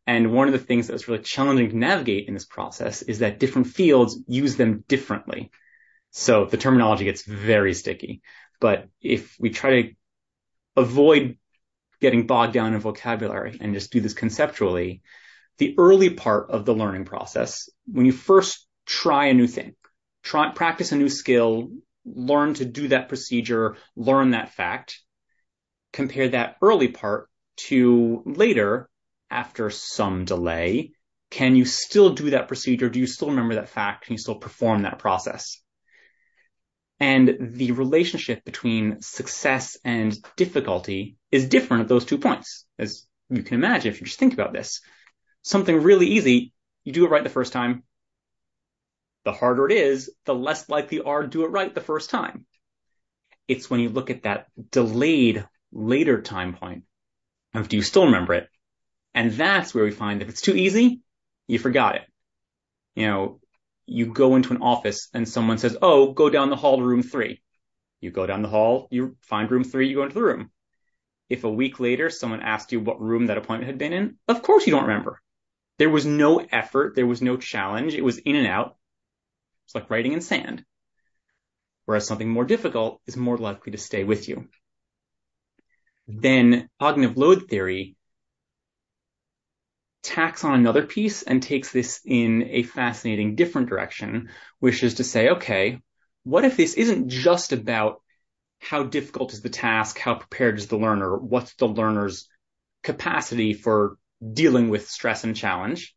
And 0.07 0.33
one 0.33 0.47
of 0.47 0.53
the 0.53 0.61
things 0.61 0.87
that 0.87 0.93
was 0.93 1.09
really 1.09 1.25
challenging 1.25 1.71
to 1.71 1.77
navigate 1.77 2.29
in 2.29 2.35
this 2.35 2.45
process 2.45 3.03
is 3.03 3.19
that 3.19 3.41
different 3.41 3.67
fields 3.67 4.17
use 4.29 4.55
them 4.55 4.85
differently. 4.87 5.51
So 6.13 6.45
the 6.45 6.57
terminology 6.57 7.05
gets 7.05 7.25
very 7.25 7.75
sticky. 7.75 8.23
But 8.61 8.89
if 9.01 9.35
we 9.41 9.51
try 9.51 9.83
to 9.83 9.91
avoid 10.77 11.37
getting 12.01 12.29
bogged 12.29 12.53
down 12.53 12.73
in 12.73 12.79
vocabulary 12.79 13.59
and 13.61 13.75
just 13.75 13.93
do 13.93 14.01
this 14.01 14.15
conceptually, 14.15 15.03
the 15.59 15.75
early 15.79 16.11
part 16.11 16.51
of 16.51 16.65
the 16.65 16.75
learning 16.75 17.07
process, 17.07 17.69
when 17.87 18.07
you 18.07 18.13
first 18.13 18.69
try 18.87 19.27
a 19.27 19.35
new 19.35 19.49
thing, 19.49 19.75
try, 20.23 20.53
practice 20.53 20.93
a 20.93 20.97
new 20.97 21.09
skill, 21.09 21.71
learn 22.05 22.55
to 22.55 22.65
do 22.65 22.89
that 22.89 23.09
procedure, 23.09 23.77
learn 23.97 24.31
that 24.31 24.53
fact. 24.53 25.01
Compare 25.93 26.31
that 26.31 26.57
early 26.63 26.89
part 26.89 27.29
to 27.57 28.23
later 28.25 28.89
after 29.31 29.71
some 29.71 30.25
delay. 30.25 30.93
Can 31.31 31.57
you 31.57 31.65
still 31.65 32.11
do 32.11 32.31
that 32.31 32.49
procedure? 32.49 32.89
Do 32.89 32.99
you 32.99 33.07
still 33.07 33.29
remember 33.29 33.55
that 33.55 33.69
fact? 33.69 34.07
Can 34.07 34.15
you 34.15 34.19
still 34.19 34.35
perform 34.35 34.83
that 34.83 34.99
process? 34.99 35.63
And 37.01 37.37
the 37.41 37.73
relationship 37.73 38.45
between 38.45 39.01
success 39.01 39.77
and 39.85 40.17
difficulty 40.37 41.17
is 41.31 41.49
different 41.49 41.83
at 41.83 41.89
those 41.89 42.05
two 42.05 42.19
points. 42.19 42.65
As 42.79 43.07
you 43.29 43.43
can 43.43 43.55
imagine, 43.55 43.93
if 43.93 44.01
you 44.01 44.07
just 44.07 44.19
think 44.19 44.35
about 44.35 44.53
this, 44.53 44.81
something 45.43 45.83
really 45.83 46.07
easy, 46.07 46.53
you 46.85 46.93
do 46.93 47.05
it 47.05 47.11
right 47.11 47.25
the 47.25 47.31
first 47.31 47.53
time, 47.53 47.83
the 49.25 49.33
harder 49.33 49.67
it 49.67 49.73
is, 49.73 50.11
the 50.25 50.35
less 50.35 50.69
likely 50.69 50.99
you 50.99 51.05
are 51.05 51.23
to 51.23 51.29
do 51.29 51.45
it 51.45 51.51
right 51.51 51.75
the 51.75 51.81
first 51.81 52.11
time. 52.11 52.47
It's 53.49 53.71
when 53.71 53.81
you 53.81 53.89
look 53.89 54.11
at 54.11 54.23
that 54.23 54.47
delayed 54.71 55.47
later 55.73 56.21
time 56.21 56.55
point 56.55 56.85
of 57.55 57.69
do 57.69 57.77
you 57.77 57.83
still 57.83 58.07
remember 58.07 58.35
it? 58.35 58.49
And 59.15 59.33
that's 59.33 59.75
where 59.75 59.85
we 59.85 59.91
find 59.91 60.23
if 60.23 60.29
it's 60.29 60.41
too 60.41 60.57
easy, 60.57 61.01
you 61.47 61.59
forgot 61.59 61.97
it. 61.97 62.03
You 62.95 63.07
know, 63.07 63.41
you 63.87 64.07
go 64.07 64.37
into 64.37 64.53
an 64.53 64.63
office 64.63 65.09
and 65.13 65.29
someone 65.29 65.59
says, 65.59 65.77
Oh, 65.83 66.13
go 66.13 66.31
down 66.31 66.51
the 66.51 66.57
hall 66.57 66.79
to 66.79 66.85
room 66.85 67.03
three. 67.03 67.43
You 68.01 68.11
go 68.11 68.27
down 68.27 68.43
the 68.43 68.49
hall, 68.49 68.89
you 68.91 69.17
find 69.21 69.51
room 69.51 69.65
three, 69.65 69.89
you 69.89 69.97
go 69.97 70.03
into 70.03 70.15
the 70.15 70.23
room. 70.23 70.51
If 71.29 71.45
a 71.45 71.51
week 71.51 71.79
later 71.79 72.11
someone 72.11 72.43
asked 72.43 72.73
you 72.73 72.81
what 72.81 73.01
room 73.01 73.27
that 73.27 73.39
appointment 73.39 73.69
had 73.69 73.79
been 73.79 73.93
in, 73.93 74.17
of 74.29 74.43
course 74.43 74.67
you 74.67 74.73
don't 74.73 74.87
remember. 74.87 75.21
There 75.79 75.91
was 75.91 76.05
no 76.05 76.39
effort. 76.39 76.95
There 76.95 77.07
was 77.07 77.23
no 77.23 77.37
challenge. 77.37 77.95
It 77.95 78.05
was 78.05 78.19
in 78.19 78.37
and 78.37 78.47
out. 78.47 78.77
It's 79.73 79.75
like 79.75 79.89
writing 79.89 80.13
in 80.13 80.21
sand. 80.21 80.67
Whereas 81.87 82.07
something 82.07 82.29
more 82.29 82.45
difficult 82.45 83.01
is 83.07 83.17
more 83.17 83.39
likely 83.39 83.73
to 83.73 83.79
stay 83.79 84.05
with 84.05 84.29
you. 84.29 84.51
Then 86.07 86.69
cognitive 86.79 87.17
load 87.17 87.49
theory 87.49 87.97
tacks 90.03 90.45
on 90.45 90.57
another 90.57 90.85
piece 90.85 91.23
and 91.23 91.43
takes 91.43 91.73
this 91.73 92.03
in 92.05 92.51
a 92.51 92.65
fascinating 92.65 93.35
different 93.35 93.71
direction, 93.71 94.29
which 94.59 94.83
is 94.83 94.95
to 94.95 95.05
say, 95.05 95.31
okay, 95.31 95.81
what 96.23 96.45
if 96.45 96.59
this 96.59 96.75
isn't 96.75 97.09
just 97.09 97.53
about 97.53 98.03
how 98.59 98.83
difficult 98.83 99.33
is 99.33 99.41
the 99.41 99.49
task, 99.49 99.97
how 99.97 100.17
prepared 100.17 100.59
is 100.59 100.67
the 100.67 100.77
learner, 100.77 101.17
what's 101.17 101.55
the 101.55 101.67
learner's 101.67 102.29
capacity 102.83 103.55
for 103.55 103.97
dealing 104.35 104.69
with 104.69 104.91
stress 104.91 105.25
and 105.25 105.35
challenge? 105.35 105.95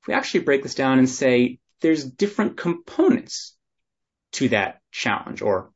If 0.00 0.08
we 0.08 0.14
actually 0.14 0.40
break 0.40 0.64
this 0.64 0.74
down 0.74 0.98
and 0.98 1.08
say 1.08 1.60
there's 1.80 2.04
different 2.04 2.56
components 2.56 3.56
to 4.32 4.48
that 4.50 4.80
challenge, 4.90 5.42
or 5.42 5.72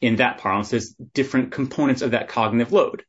in 0.00 0.16
that 0.16 0.38
parlance, 0.38 0.70
there's 0.70 0.94
different 0.94 1.52
components 1.52 2.02
of 2.02 2.12
that 2.12 2.28
cognitive 2.28 2.72
load. 2.72 3.04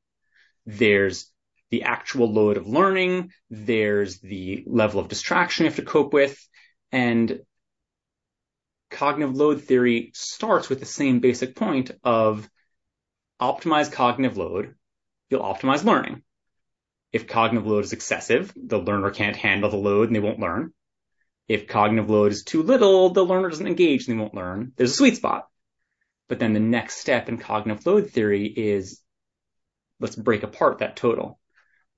There's 0.65 1.31
the 1.69 1.83
actual 1.83 2.31
load 2.31 2.57
of 2.57 2.67
learning, 2.67 3.31
there's 3.49 4.19
the 4.19 4.63
level 4.67 4.99
of 4.99 5.07
distraction 5.07 5.63
you 5.63 5.69
have 5.69 5.77
to 5.77 5.83
cope 5.83 6.13
with, 6.13 6.37
and 6.91 7.39
cognitive 8.89 9.35
load 9.35 9.63
theory 9.63 10.11
starts 10.13 10.69
with 10.69 10.79
the 10.79 10.85
same 10.85 11.21
basic 11.21 11.55
point 11.55 11.91
of 12.03 12.49
optimize 13.39 13.91
cognitive 13.91 14.37
load, 14.37 14.75
you'll 15.29 15.41
optimize 15.41 15.83
learning. 15.83 16.21
If 17.11 17.27
cognitive 17.27 17.65
load 17.65 17.85
is 17.85 17.93
excessive, 17.93 18.53
the 18.55 18.77
learner 18.77 19.09
can't 19.09 19.35
handle 19.35 19.69
the 19.69 19.77
load 19.77 20.07
and 20.07 20.15
they 20.15 20.19
won't 20.19 20.39
learn. 20.39 20.73
If 21.51 21.67
cognitive 21.67 22.09
load 22.09 22.31
is 22.31 22.45
too 22.45 22.63
little, 22.63 23.09
the 23.09 23.25
learner 23.25 23.49
doesn't 23.49 23.67
engage 23.67 24.07
and 24.07 24.17
they 24.17 24.21
won't 24.21 24.33
learn. 24.33 24.71
There's 24.77 24.91
a 24.91 24.95
sweet 24.95 25.17
spot. 25.17 25.49
But 26.29 26.39
then 26.39 26.53
the 26.53 26.61
next 26.61 26.99
step 26.99 27.27
in 27.27 27.39
cognitive 27.39 27.85
load 27.85 28.09
theory 28.09 28.45
is 28.45 29.01
let's 29.99 30.15
break 30.15 30.43
apart 30.43 30.77
that 30.77 30.95
total. 30.95 31.41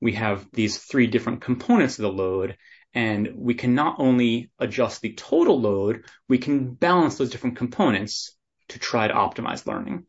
We 0.01 0.13
have 0.13 0.47
these 0.51 0.79
three 0.79 1.05
different 1.05 1.41
components 1.41 1.99
of 1.99 2.01
the 2.01 2.11
load 2.11 2.57
and 2.95 3.29
we 3.35 3.53
can 3.53 3.75
not 3.75 3.97
only 3.99 4.49
adjust 4.57 5.01
the 5.01 5.13
total 5.13 5.61
load, 5.61 6.05
we 6.27 6.39
can 6.39 6.73
balance 6.73 7.19
those 7.19 7.29
different 7.29 7.57
components 7.57 8.35
to 8.69 8.79
try 8.79 9.07
to 9.07 9.13
optimize 9.13 9.67
learning. 9.67 10.07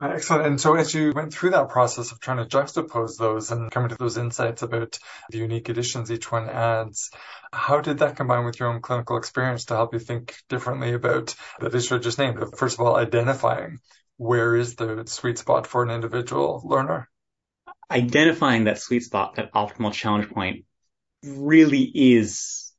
Uh, 0.00 0.08
excellent. 0.14 0.46
And 0.46 0.60
so 0.60 0.76
as 0.76 0.94
you 0.94 1.12
went 1.14 1.32
through 1.32 1.50
that 1.50 1.68
process 1.68 2.10
of 2.10 2.20
trying 2.20 2.38
to 2.38 2.46
juxtapose 2.46 3.18
those 3.18 3.50
and 3.50 3.70
coming 3.70 3.90
to 3.90 3.96
those 3.96 4.16
insights 4.16 4.62
about 4.62 4.98
the 5.30 5.38
unique 5.38 5.68
additions 5.68 6.10
each 6.10 6.32
one 6.32 6.48
adds, 6.48 7.10
how 7.52 7.82
did 7.82 7.98
that 7.98 8.16
combine 8.16 8.46
with 8.46 8.58
your 8.58 8.70
own 8.70 8.80
clinical 8.80 9.18
experience 9.18 9.66
to 9.66 9.74
help 9.74 9.92
you 9.92 9.98
think 9.98 10.34
differently 10.48 10.94
about 10.94 11.34
that 11.58 11.74
issue 11.74 11.96
I 11.96 11.98
just 11.98 12.18
named? 12.18 12.38
First 12.56 12.78
of 12.78 12.86
all, 12.86 12.96
identifying 12.96 13.80
where 14.16 14.56
is 14.56 14.74
the 14.74 15.04
sweet 15.06 15.38
spot 15.38 15.66
for 15.66 15.82
an 15.82 15.90
individual 15.90 16.62
learner? 16.64 17.10
Identifying 17.90 18.64
that 18.64 18.78
sweet 18.78 19.02
spot, 19.02 19.34
that 19.34 19.52
optimal 19.52 19.92
challenge 19.92 20.30
point 20.30 20.64
really 21.22 21.82
is 21.82 22.72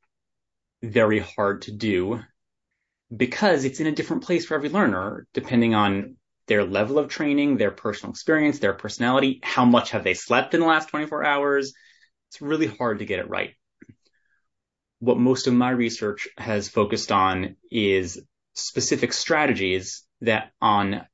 very 0.82 1.20
hard 1.20 1.62
to 1.62 1.72
do 1.72 2.20
because 3.14 3.64
it's 3.64 3.78
in 3.78 3.86
a 3.86 3.92
different 3.92 4.24
place 4.24 4.46
for 4.46 4.54
every 4.54 4.70
learner, 4.70 5.26
depending 5.34 5.74
on 5.74 6.16
their 6.46 6.64
level 6.64 6.98
of 6.98 7.08
training, 7.08 7.56
their 7.56 7.70
personal 7.70 8.10
experience, 8.10 8.58
their 8.58 8.72
personality, 8.72 9.40
how 9.42 9.64
much 9.64 9.92
have 9.92 10.04
they 10.04 10.14
slept 10.14 10.54
in 10.54 10.60
the 10.60 10.66
last 10.66 10.88
24 10.88 11.24
hours? 11.24 11.72
It's 12.28 12.42
really 12.42 12.66
hard 12.66 12.98
to 12.98 13.04
get 13.04 13.20
it 13.20 13.28
right. 13.28 13.54
What 14.98 15.18
most 15.18 15.46
of 15.46 15.54
my 15.54 15.70
research 15.70 16.28
has 16.38 16.68
focused 16.68 17.12
on 17.12 17.56
is 17.70 18.20
specific 18.54 19.12
strategies 19.12 20.04
that 20.20 20.52
on 20.60 21.06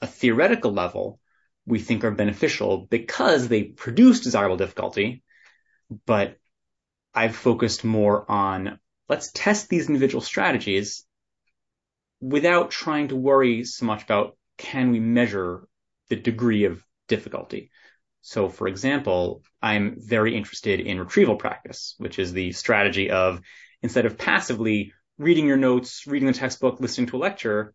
a 0.00 0.06
theoretical 0.06 0.72
level, 0.72 1.20
we 1.66 1.78
think 1.78 2.04
are 2.04 2.10
beneficial 2.10 2.86
because 2.90 3.48
they 3.48 3.62
produce 3.64 4.20
desirable 4.20 4.56
difficulty. 4.56 5.22
But 6.06 6.38
I've 7.14 7.36
focused 7.36 7.84
more 7.84 8.30
on 8.30 8.78
let's 9.08 9.30
test 9.32 9.68
these 9.68 9.88
individual 9.88 10.20
strategies 10.20 11.04
without 12.20 12.70
trying 12.70 13.08
to 13.08 13.16
worry 13.16 13.64
so 13.64 13.86
much 13.86 14.02
about 14.02 14.36
can 14.56 14.90
we 14.90 15.00
measure 15.00 15.66
the 16.08 16.16
degree 16.16 16.64
of 16.64 16.84
difficulty? 17.08 17.70
So, 18.20 18.48
for 18.48 18.68
example, 18.68 19.42
I'm 19.60 19.96
very 19.98 20.34
interested 20.34 20.80
in 20.80 20.98
retrieval 20.98 21.36
practice, 21.36 21.94
which 21.98 22.18
is 22.18 22.32
the 22.32 22.52
strategy 22.52 23.10
of 23.10 23.40
instead 23.82 24.06
of 24.06 24.16
passively 24.16 24.92
reading 25.18 25.46
your 25.46 25.58
notes, 25.58 26.06
reading 26.06 26.26
the 26.26 26.32
textbook, 26.32 26.80
listening 26.80 27.08
to 27.08 27.16
a 27.16 27.18
lecture, 27.18 27.74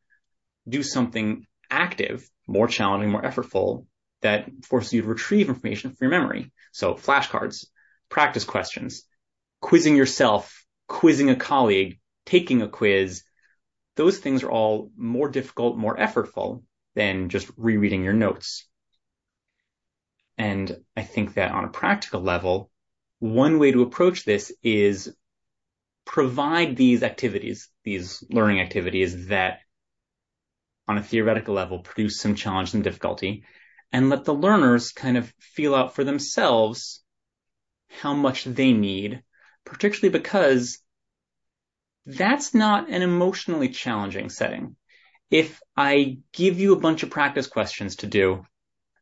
do 0.68 0.82
something 0.82 1.46
active, 1.70 2.28
more 2.48 2.68
challenging, 2.68 3.12
more 3.12 3.22
effortful 3.22 3.86
that 4.22 4.50
forces 4.66 4.94
you 4.94 5.02
to 5.04 5.08
retrieve 5.08 5.50
information 5.50 5.92
from 5.92 6.10
your 6.10 6.20
memory. 6.20 6.52
So 6.72 6.96
flashcards, 6.96 7.68
practice 8.10 8.44
questions, 8.44 9.04
quizzing 9.62 9.96
yourself, 9.96 10.66
quizzing 10.88 11.30
a 11.30 11.36
colleague, 11.36 12.00
taking 12.26 12.62
a 12.62 12.68
quiz. 12.68 13.24
Those 13.96 14.18
things 14.18 14.44
are 14.44 14.52
all 14.52 14.92
more 14.98 15.30
difficult, 15.30 15.78
more 15.78 15.96
effortful 15.96 16.64
than 16.96 17.30
just 17.30 17.50
rereading 17.58 18.04
your 18.04 18.14
notes. 18.14 18.68
And 20.38 20.84
I 20.96 21.04
think 21.04 21.34
that 21.36 21.52
on 21.52 21.66
a 21.66 21.70
practical 21.70 22.22
level, 22.22 22.72
one 23.20 23.60
way 23.60 23.72
to 23.72 23.82
approach 23.82 24.24
this 24.24 24.54
is 24.64 25.14
provide 26.06 26.76
these 26.76 27.04
activities, 27.04 27.70
these 27.84 28.24
learning 28.30 28.62
activities 28.62 29.28
that 29.28 29.60
on 30.88 30.98
a 30.98 31.04
theoretical 31.04 31.54
level 31.54 31.80
produce 31.80 32.20
some 32.20 32.36
challenge 32.36 32.74
and 32.74 32.84
difficulty 32.84 33.44
and 33.92 34.10
let 34.10 34.24
the 34.24 34.34
learners 34.34 34.92
kind 34.92 35.18
of 35.18 35.32
feel 35.40 35.76
out 35.76 35.94
for 35.94 36.04
themselves 36.04 37.04
how 37.90 38.14
much 38.14 38.44
they 38.44 38.72
need, 38.72 39.24
particularly 39.66 40.18
because 40.18 40.80
that's 42.06 42.54
not 42.54 42.90
an 42.90 43.02
emotionally 43.02 43.70
challenging 43.70 44.30
setting 44.30 44.76
if 45.32 45.62
I 45.76 46.18
give 46.34 46.60
you 46.60 46.74
a 46.74 46.80
bunch 46.80 47.04
of 47.04 47.10
practice 47.10 47.48
questions 47.48 47.98
to 47.98 48.08
do 48.08 48.46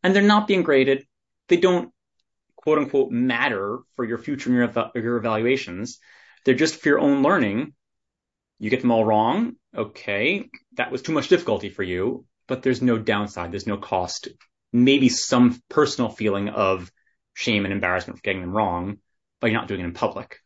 and 0.04 0.16
they're 0.16 0.24
not 0.24 0.48
being 0.48 0.64
graded, 0.64 1.06
they 1.48 1.58
don't 1.58 1.92
quote 2.56 2.80
unquote 2.80 3.12
matter 3.12 3.80
for 3.96 4.04
your 4.04 4.18
future 4.18 4.50
and 4.50 4.76
your, 4.76 4.92
your 4.96 5.18
evaluations. 5.18 6.00
They're 6.44 6.54
just 6.54 6.76
for 6.76 6.90
your 6.90 7.00
own 7.00 7.24
learning. 7.24 7.74
You 8.60 8.70
get 8.70 8.82
them 8.82 8.92
all 8.92 9.06
wrong. 9.06 9.56
Okay. 9.76 10.50
That 10.76 10.92
was 10.92 11.02
too 11.02 11.14
much 11.14 11.30
difficulty 11.30 11.70
for 11.70 11.84
you, 11.84 12.26
but 12.48 12.64
there's 12.64 12.82
no 12.82 12.98
downside. 12.98 13.52
There's 13.52 13.68
no 13.68 13.78
cost. 13.78 14.28
Maybe 14.74 15.10
some 15.10 15.62
personal 15.70 16.10
feeling 16.10 16.50
of 16.50 16.92
shame 17.34 17.66
and 17.66 17.74
embarrassment 17.74 18.18
for 18.18 18.24
getting 18.24 18.42
them 18.42 18.52
wrong, 18.52 18.98
but 19.40 19.48
you're 19.48 19.60
not 19.60 19.68
doing 19.68 19.82
it 19.82 19.86
in 19.86 19.94
public. 19.94 20.40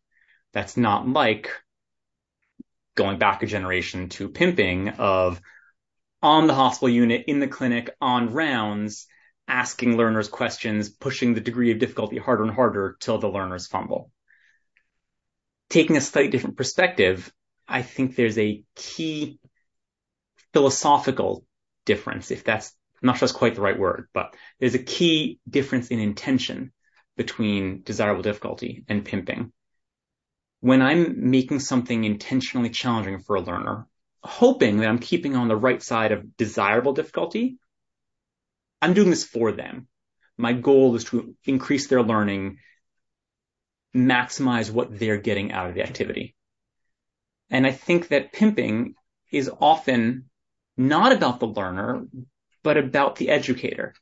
That's 0.54 0.78
not 0.78 1.08
like 1.08 1.50
going 2.96 3.18
back 3.18 3.42
a 3.42 3.48
generation 3.48 4.10
to 4.10 4.30
pimping 4.30 4.90
of 4.90 5.42
on 6.22 6.48
the 6.48 6.54
hospital 6.54 6.90
unit, 6.90 7.26
in 7.28 7.40
the 7.40 7.48
clinic, 7.48 7.90
on 8.00 8.34
rounds, 8.34 9.08
asking 9.48 9.98
learners 9.98 10.30
questions, 10.30 10.90
pushing 10.90 11.34
the 11.34 11.42
degree 11.42 11.72
of 11.72 11.80
difficulty 11.80 12.18
harder 12.18 12.44
and 12.44 12.54
harder 12.54 12.98
till 13.00 13.18
the 13.18 13.28
learners 13.30 13.68
fumble. 13.68 14.12
Taking 15.70 15.98
a 15.98 16.02
slightly 16.02 16.32
different 16.32 16.58
perspective, 16.58 17.32
I 17.68 17.82
think 17.82 18.16
there's 18.16 18.38
a 18.38 18.64
key 18.76 19.40
philosophical 20.54 21.46
difference, 21.86 22.32
if 22.32 22.44
that's 22.44 22.76
I'm 23.02 23.08
not 23.08 23.18
sure 23.18 23.26
that's 23.28 23.38
quite 23.38 23.56
the 23.56 23.62
right 23.62 23.80
word, 23.80 24.10
but 24.14 24.36
there's 24.60 24.76
a 24.76 24.80
key 24.80 25.40
difference 25.50 25.88
in 25.88 26.00
intention 26.00 26.72
between 27.18 27.82
desirable 27.84 28.22
difficulty 28.22 28.86
and 28.88 29.04
pimping. 29.04 29.52
When 30.60 30.84
I'm 30.84 31.32
making 31.32 31.60
something 31.60 32.04
intentionally 32.04 32.70
challenging 32.70 33.20
for 33.20 33.36
a 33.36 33.42
learner, 33.42 33.88
hoping 34.24 34.78
that 34.78 34.88
I'm 34.88 35.00
keeping 35.00 35.36
on 35.36 35.48
the 35.48 35.56
right 35.56 35.82
side 35.82 36.12
of 36.12 36.38
desirable 36.38 36.94
difficulty, 36.94 37.58
I'm 38.82 38.94
doing 38.94 39.10
this 39.10 39.24
for 39.24 39.52
them. 39.52 39.88
My 40.38 40.54
goal 40.54 40.96
is 40.96 41.06
to 41.06 41.36
increase 41.44 41.88
their 41.88 42.04
learning, 42.04 42.58
maximize 43.96 44.72
what 44.72 44.98
they're 44.98 45.18
getting 45.18 45.52
out 45.52 45.70
of 45.70 45.76
the 45.76 45.84
activity. 45.84 46.36
And 47.50 47.68
I 47.68 47.72
think 47.72 48.08
that 48.08 48.32
pimping 48.32 48.96
is 49.32 49.52
often 49.60 50.30
not 50.78 51.12
about 51.12 51.40
the 51.40 51.48
learner, 51.48 52.06
but 52.64 52.78
about 52.78 53.18
the 53.18 53.30
educator. 53.30 53.94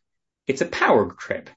It's 0.47 0.61
a 0.61 0.65
power 0.65 1.11
trip. 1.13 1.49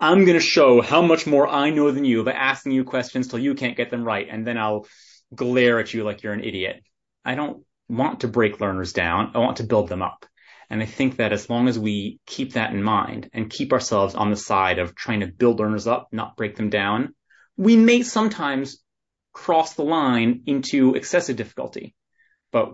I'm 0.00 0.24
going 0.24 0.38
to 0.38 0.44
show 0.44 0.80
how 0.80 1.02
much 1.02 1.26
more 1.26 1.46
I 1.46 1.70
know 1.70 1.90
than 1.90 2.04
you 2.04 2.24
by 2.24 2.32
asking 2.32 2.72
you 2.72 2.84
questions 2.84 3.28
till 3.28 3.38
you 3.38 3.54
can't 3.54 3.76
get 3.76 3.90
them 3.90 4.04
right. 4.04 4.26
And 4.28 4.46
then 4.46 4.58
I'll 4.58 4.86
glare 5.34 5.78
at 5.78 5.94
you 5.94 6.04
like 6.04 6.22
you're 6.22 6.32
an 6.32 6.42
idiot. 6.44 6.82
I 7.24 7.34
don't 7.34 7.64
want 7.92 8.20
to 8.20 8.28
break 8.28 8.60
learners 8.60 8.92
down. 8.92 9.32
I 9.34 9.38
want 9.38 9.58
to 9.58 9.64
build 9.64 9.88
them 9.88 10.02
up. 10.02 10.24
And 10.70 10.82
I 10.82 10.86
think 10.86 11.16
that 11.16 11.32
as 11.32 11.50
long 11.50 11.68
as 11.68 11.78
we 11.78 12.18
keep 12.26 12.54
that 12.54 12.72
in 12.72 12.82
mind 12.82 13.28
and 13.34 13.50
keep 13.50 13.72
ourselves 13.72 14.14
on 14.14 14.30
the 14.30 14.36
side 14.36 14.78
of 14.78 14.94
trying 14.94 15.20
to 15.20 15.26
build 15.26 15.60
learners 15.60 15.86
up, 15.86 16.08
not 16.12 16.36
break 16.36 16.56
them 16.56 16.70
down, 16.70 17.14
we 17.58 17.76
may 17.76 18.02
sometimes 18.02 18.82
cross 19.34 19.74
the 19.74 19.84
line 19.84 20.42
into 20.46 20.94
excessive 20.94 21.36
difficulty. 21.36 21.94
But 22.52 22.72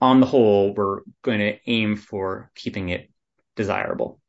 on 0.00 0.20
the 0.20 0.26
whole, 0.26 0.74
we're 0.74 1.00
going 1.22 1.38
to 1.38 1.58
aim 1.66 1.96
for 1.96 2.50
keeping 2.54 2.90
it 2.90 3.10
desirable. 3.56 4.19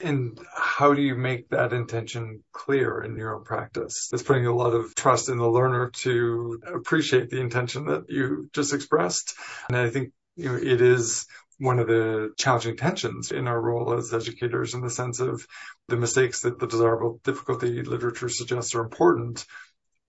And 0.00 0.38
how 0.54 0.92
do 0.92 1.00
you 1.00 1.14
make 1.14 1.48
that 1.48 1.72
intention 1.72 2.44
clear 2.52 3.00
in 3.00 3.16
your 3.16 3.34
own 3.34 3.44
practice? 3.44 4.10
It's 4.12 4.22
putting 4.22 4.46
a 4.46 4.54
lot 4.54 4.74
of 4.74 4.94
trust 4.94 5.30
in 5.30 5.38
the 5.38 5.48
learner 5.48 5.90
to 6.02 6.60
appreciate 6.74 7.30
the 7.30 7.40
intention 7.40 7.86
that 7.86 8.10
you 8.10 8.50
just 8.52 8.74
expressed. 8.74 9.34
And 9.68 9.76
I 9.76 9.88
think 9.88 10.12
you 10.36 10.50
know, 10.50 10.56
it 10.56 10.82
is 10.82 11.26
one 11.58 11.78
of 11.78 11.86
the 11.86 12.32
challenging 12.36 12.76
tensions 12.76 13.30
in 13.30 13.48
our 13.48 13.58
role 13.58 13.94
as 13.94 14.12
educators 14.12 14.74
in 14.74 14.82
the 14.82 14.90
sense 14.90 15.20
of 15.20 15.46
the 15.88 15.96
mistakes 15.96 16.42
that 16.42 16.58
the 16.58 16.66
desirable 16.66 17.18
difficulty 17.24 17.82
literature 17.82 18.28
suggests 18.28 18.74
are 18.74 18.82
important 18.82 19.46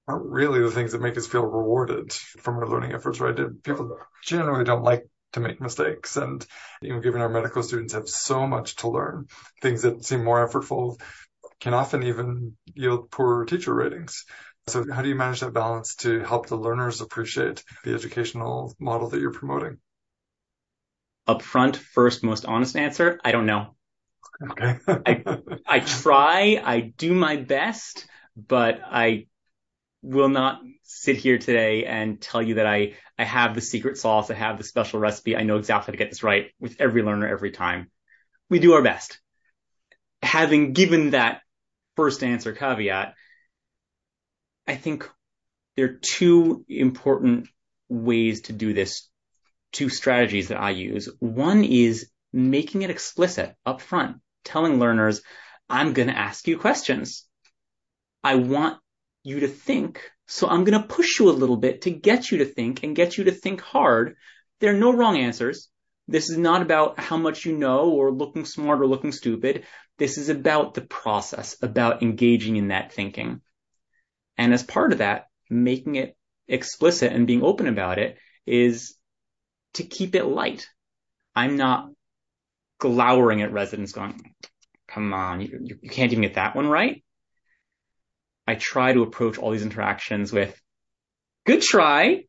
aren't 0.08 0.26
really 0.26 0.62
the 0.62 0.72
things 0.72 0.94
that 0.94 1.02
make 1.02 1.18
us 1.18 1.28
feel 1.28 1.46
rewarded 1.46 2.14
from 2.14 2.58
our 2.58 2.68
learning 2.68 2.94
efforts, 2.94 3.20
right? 3.20 3.36
People 3.64 3.98
generally 4.24 4.64
don't 4.64 4.84
like 4.84 5.06
to 5.38 5.48
make 5.48 5.62
mistakes. 5.62 6.18
And, 6.18 6.46
you 6.82 6.94
know, 6.94 7.00
given 7.00 7.22
our 7.22 7.30
medical 7.30 7.64
students 7.64 7.94
have 7.94 8.10
so 8.10 8.48
much 8.48 8.76
to 8.78 8.90
learn, 8.90 9.28
things 9.62 9.84
that 9.84 10.04
seem 10.04 10.24
more 10.24 10.48
effortful 10.48 11.00
can 11.60 11.74
often 11.74 12.04
even 12.04 12.58
yield 12.74 13.10
poor 13.12 13.46
teacher 13.46 13.74
ratings. 13.74 14.26
So 14.68 14.86
how 14.92 15.02
do 15.02 15.10
you 15.10 15.16
manage 15.16 15.40
that 15.40 15.54
balance 15.54 15.96
to 15.98 16.20
help 16.20 16.48
the 16.48 16.58
learners 16.58 17.02
appreciate 17.02 17.64
the 17.84 17.94
educational 17.94 18.76
model 18.80 19.10
that 19.10 19.22
you're 19.22 19.32
promoting? 19.32 19.78
Upfront, 21.28 21.76
first, 21.76 22.24
most 22.24 22.46
honest 22.46 22.76
answer, 22.76 23.20
I 23.24 23.32
don't 23.32 23.46
know. 23.46 23.76
Okay. 24.52 24.78
I, 24.88 25.24
I 25.66 25.80
try, 25.80 26.62
I 26.64 26.80
do 26.80 27.14
my 27.14 27.38
best, 27.38 28.08
but 28.36 28.82
I 28.84 29.28
will 30.08 30.30
not 30.30 30.62
sit 30.84 31.18
here 31.18 31.38
today 31.38 31.86
and 31.86 32.22
tell 32.22 32.42
you 32.42 32.56
that 32.56 32.66
I, 32.66 32.94
I 33.20 33.26
have 33.26 33.56
the 33.56 33.62
secret 33.62 33.98
sauce, 33.98 34.32
I 34.32 34.36
have 34.36 34.58
the 34.58 34.64
special 34.64 35.00
recipe, 35.00 35.36
I 35.36 35.44
know 35.44 35.58
exactly 35.58 35.92
how 35.92 35.92
to 35.92 35.98
get 35.98 36.10
this 36.10 36.24
right 36.24 36.52
with 36.60 36.78
every 36.80 37.04
learner 37.04 37.28
every 37.28 37.52
time. 37.52 37.92
We 38.50 38.60
do 38.60 38.74
our 38.74 38.82
best. 38.82 39.20
Having 40.22 40.72
given 40.72 41.10
that 41.10 41.42
first 41.98 42.24
answer 42.24 42.54
caveat, 42.54 43.16
I 44.66 44.76
think 44.76 45.10
there 45.76 45.86
are 45.86 46.00
two 46.02 46.66
important 46.70 47.50
ways 47.90 48.42
to 48.44 48.54
do 48.54 48.74
this, 48.74 49.10
two 49.74 49.90
strategies 49.90 50.48
that 50.48 50.60
I 50.60 50.70
use. 50.70 51.10
One 51.20 51.66
is 51.66 52.10
making 52.32 52.84
it 52.84 52.90
explicit 52.90 53.56
up 53.66 53.82
front, 53.82 54.18
telling 54.46 54.80
learners, 54.80 55.22
I'm 55.70 55.92
going 55.92 56.08
to 56.08 56.18
ask 56.18 56.48
you 56.48 56.58
questions. 56.58 57.26
I 58.24 58.36
want 58.36 58.80
you 59.28 59.42
to 59.42 59.48
think. 59.48 60.02
So 60.26 60.48
I'm 60.48 60.64
going 60.64 60.82
to 60.82 60.88
push 60.88 61.20
you 61.20 61.30
a 61.30 61.32
little 61.32 61.58
bit 61.58 61.82
to 61.82 61.92
get 61.92 62.32
you 62.32 62.38
to 62.40 62.46
think 62.46 62.84
and 62.84 62.96
get 62.96 63.18
you 63.18 63.26
to 63.26 63.32
think 63.32 63.60
hard. 63.60 64.16
There 64.60 64.74
are 64.74 64.78
no 64.78 64.94
wrong 64.94 65.18
answers. 65.18 65.70
This 66.08 66.30
is 66.30 66.38
not 66.38 66.62
about 66.62 66.98
how 66.98 67.18
much 67.18 67.46
you 67.46 67.58
know 67.58 67.90
or 67.90 68.10
looking 68.10 68.46
smart 68.46 68.80
or 68.80 68.88
looking 68.88 69.12
stupid. 69.12 69.66
This 69.98 70.18
is 70.18 70.30
about 70.30 70.74
the 70.76 70.82
process, 70.82 71.58
about 71.62 72.02
engaging 72.02 72.56
in 72.56 72.70
that 72.70 72.94
thinking. 72.94 73.42
And 74.38 74.54
as 74.54 74.64
part 74.64 74.94
of 74.94 75.00
that, 75.00 75.28
making 75.50 75.96
it 75.96 76.16
explicit 76.48 77.12
and 77.12 77.28
being 77.28 77.44
open 77.44 77.68
about 77.68 78.00
it 78.00 78.18
is 78.46 78.96
to 79.74 79.84
keep 79.84 80.16
it 80.16 80.24
light. 80.24 80.70
I'm 81.36 81.58
not 81.58 81.90
glowering 82.80 83.42
at 83.42 83.52
residents 83.52 83.92
going, 83.92 84.34
come 84.88 85.14
on, 85.14 85.42
you, 85.42 85.78
you 85.82 85.90
can't 85.90 86.14
even 86.14 86.22
get 86.22 86.36
that 86.36 86.56
one 86.56 86.68
right. 86.68 87.04
I 88.48 88.56
try 88.56 88.94
to 88.94 89.04
approach 89.04 89.38
all 89.38 89.52
these 89.52 89.64
interactions 89.64 90.32
with 90.32 90.60
good 91.46 91.62
try. 91.62 92.24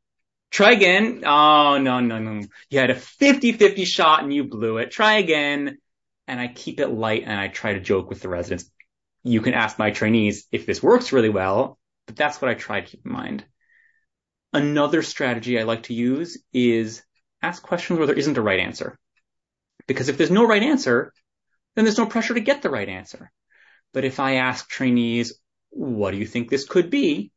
Try 0.51 0.73
again. 0.73 1.23
Oh, 1.25 1.79
no, 1.79 2.01
no, 2.01 2.19
no. 2.19 2.47
You 2.71 2.79
had 2.81 2.91
a 2.91 2.95
50-50 2.95 3.87
shot 3.87 4.23
and 4.23 4.33
you 4.33 4.45
blew 4.45 4.79
it. 4.79 4.91
Try 4.91 5.19
again. 5.19 5.79
And 6.27 6.41
I 6.41 6.49
keep 6.49 6.81
it 6.81 6.89
light 6.89 7.23
and 7.25 7.39
I 7.39 7.49
try 7.49 7.75
to 7.75 7.81
joke 7.81 8.09
with 8.09 8.21
the 8.21 8.29
residents. 8.29 8.71
You 9.23 9.41
can 9.41 9.55
ask 9.55 9.79
my 9.79 9.91
trainees 9.91 10.47
if 10.51 10.67
this 10.67 10.83
works 10.83 11.13
really 11.13 11.29
well, 11.29 11.79
but 12.07 12.17
that's 12.17 12.41
what 12.41 12.51
I 12.51 12.55
try 12.55 12.81
to 12.81 12.87
keep 12.87 13.05
in 13.05 13.13
mind. 13.13 13.45
Another 14.53 15.03
strategy 15.03 15.59
I 15.59 15.65
like 15.65 15.85
to 15.85 15.95
use 15.95 16.39
is 16.53 17.03
ask 17.43 17.63
questions 17.63 17.99
where 17.99 18.07
there 18.07 18.19
isn't 18.19 18.39
a 18.39 18.43
right 18.43 18.61
answer. 18.61 18.99
Because 19.87 20.09
if 20.09 20.17
there's 20.17 20.31
no 20.31 20.47
right 20.47 20.63
answer, 20.63 21.13
then 21.77 21.85
there's 21.85 21.99
no 21.99 22.07
pressure 22.07 22.35
to 22.35 22.41
get 22.41 22.63
the 22.63 22.71
right 22.71 22.89
answer. 22.89 23.31
But 23.93 24.05
if 24.05 24.21
I 24.21 24.37
ask 24.37 24.69
trainees, 24.69 25.35
what 25.71 26.11
do 26.11 26.17
you 26.17 26.27
think 26.27 26.49
this 26.49 26.67
could 26.67 26.91
be? 26.91 27.33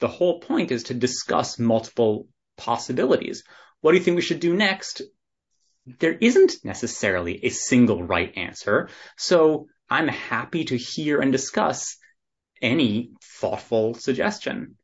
The 0.00 0.08
whole 0.08 0.40
point 0.40 0.72
is 0.72 0.84
to 0.84 0.94
discuss 0.94 1.58
multiple 1.58 2.28
possibilities. 2.56 3.44
What 3.80 3.92
do 3.92 3.98
you 3.98 4.04
think 4.04 4.16
we 4.16 4.22
should 4.22 4.40
do 4.40 4.54
next? 4.54 5.02
There 5.86 6.12
isn't 6.12 6.64
necessarily 6.64 7.44
a 7.44 7.50
single 7.50 8.02
right 8.02 8.32
answer. 8.36 8.88
So 9.16 9.66
I'm 9.90 10.08
happy 10.08 10.64
to 10.66 10.76
hear 10.76 11.20
and 11.20 11.32
discuss 11.32 11.96
any 12.60 13.10
thoughtful 13.22 13.94
suggestion. 13.94 14.76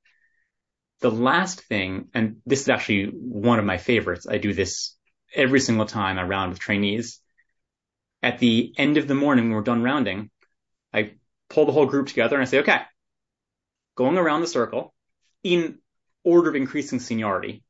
The 1.01 1.11
last 1.11 1.61
thing, 1.63 2.09
and 2.13 2.39
this 2.45 2.63
is 2.63 2.69
actually 2.69 3.07
one 3.07 3.61
of 3.61 3.65
my 3.65 3.79
favorites. 3.79 4.27
I 4.29 4.39
do 4.39 4.53
this 4.53 4.97
every 5.35 5.61
single 5.61 5.87
time 5.87 6.19
I 6.19 6.25
round 6.25 6.51
with 6.51 6.59
trainees. 6.59 7.21
At 8.23 8.41
the 8.41 8.75
end 8.77 8.97
of 8.97 9.07
the 9.07 9.15
morning 9.15 9.45
when 9.45 9.55
we're 9.55 9.63
done 9.63 9.83
rounding, 9.83 10.31
I 10.93 11.13
pull 11.49 11.67
the 11.67 11.73
whole 11.73 11.87
group 11.87 12.09
together 12.09 12.37
and 12.37 12.43
I 12.43 12.47
say, 12.47 12.61
okay, 12.61 12.81
going 13.97 14.19
around 14.19 14.43
the 14.43 14.47
circle 14.47 14.95
in 15.43 15.79
order 16.25 16.51
of 16.51 16.57
increasing 16.57 17.01
seniority, 17.01 17.63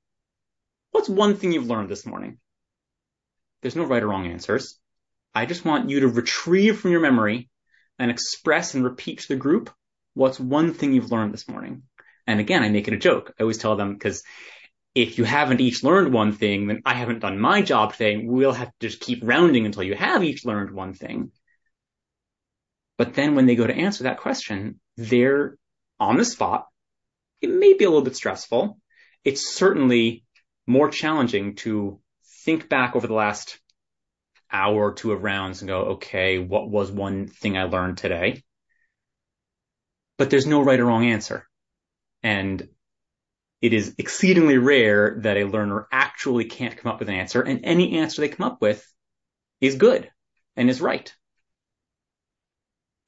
what's 0.90 1.08
one 1.08 1.36
thing 1.36 1.52
you've 1.52 1.66
learned 1.66 1.88
this 1.88 2.06
morning? 2.06 2.38
There's 3.62 3.76
no 3.76 3.84
right 3.84 4.02
or 4.02 4.08
wrong 4.08 4.26
answers. 4.26 4.78
I 5.34 5.46
just 5.46 5.64
want 5.64 5.90
you 5.90 6.00
to 6.00 6.08
retrieve 6.08 6.78
from 6.80 6.90
your 6.90 7.00
memory 7.00 7.48
and 7.98 8.10
express 8.10 8.74
and 8.74 8.84
repeat 8.84 9.20
to 9.20 9.28
the 9.28 9.36
group 9.36 9.70
what's 10.14 10.40
one 10.40 10.74
thing 10.74 10.92
you've 10.92 11.12
learned 11.12 11.32
this 11.32 11.48
morning. 11.48 11.82
And 12.26 12.40
again, 12.40 12.62
I 12.62 12.68
make 12.68 12.88
it 12.88 12.94
a 12.94 12.98
joke. 12.98 13.34
I 13.38 13.42
always 13.42 13.58
tell 13.58 13.76
them 13.76 13.94
because 13.94 14.22
if 14.94 15.18
you 15.18 15.24
haven't 15.24 15.60
each 15.60 15.84
learned 15.84 16.12
one 16.12 16.32
thing, 16.32 16.66
then 16.66 16.82
I 16.84 16.94
haven't 16.94 17.20
done 17.20 17.38
my 17.38 17.62
job 17.62 17.92
today. 17.92 18.16
We'll 18.24 18.52
have 18.52 18.68
to 18.68 18.88
just 18.88 19.00
keep 19.00 19.20
rounding 19.22 19.64
until 19.64 19.84
you 19.84 19.94
have 19.94 20.24
each 20.24 20.44
learned 20.44 20.72
one 20.72 20.92
thing. 20.92 21.30
But 22.98 23.14
then 23.14 23.36
when 23.36 23.46
they 23.46 23.54
go 23.54 23.66
to 23.66 23.74
answer 23.74 24.04
that 24.04 24.18
question, 24.18 24.80
they're 24.96 25.56
on 26.00 26.16
the 26.16 26.24
spot. 26.24 26.66
It 27.40 27.48
may 27.48 27.72
be 27.72 27.84
a 27.84 27.88
little 27.88 28.04
bit 28.04 28.16
stressful. 28.16 28.78
It's 29.24 29.54
certainly 29.54 30.24
more 30.66 30.90
challenging 30.90 31.54
to 31.56 32.00
think 32.44 32.68
back 32.68 32.96
over 32.96 33.06
the 33.06 33.14
last 33.14 33.60
hour 34.50 34.90
or 34.90 34.94
two 34.94 35.12
of 35.12 35.22
rounds 35.22 35.62
and 35.62 35.68
go, 35.68 35.80
okay, 35.92 36.38
what 36.38 36.68
was 36.68 36.90
one 36.90 37.28
thing 37.28 37.56
I 37.56 37.64
learned 37.64 37.98
today? 37.98 38.42
But 40.16 40.30
there's 40.30 40.46
no 40.46 40.62
right 40.62 40.80
or 40.80 40.86
wrong 40.86 41.06
answer. 41.06 41.46
And 42.24 42.68
it 43.60 43.72
is 43.72 43.94
exceedingly 43.98 44.58
rare 44.58 45.18
that 45.22 45.36
a 45.36 45.44
learner 45.44 45.86
actually 45.92 46.46
can't 46.46 46.76
come 46.76 46.90
up 46.90 46.98
with 46.98 47.08
an 47.08 47.14
answer 47.14 47.42
and 47.42 47.60
any 47.64 47.98
answer 47.98 48.20
they 48.20 48.28
come 48.28 48.46
up 48.46 48.60
with 48.60 48.84
is 49.60 49.76
good 49.76 50.10
and 50.56 50.68
is 50.68 50.80
right 50.80 51.14